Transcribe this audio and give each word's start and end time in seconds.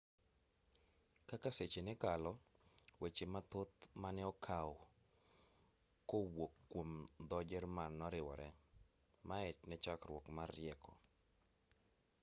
kaka 1.29 1.49
seche 1.57 1.81
nekalo 1.87 2.31
weche 3.01 3.25
mathoth 3.33 3.77
maneokaw 4.01 4.71
kowuok 6.09 6.53
kuom 6.71 6.91
dho 7.29 7.39
jerman 7.49 7.91
noriwore 7.99 8.49
mae 9.27 9.47
nechakruok 9.69 10.25
mar 10.37 10.49
rieko 10.57 10.91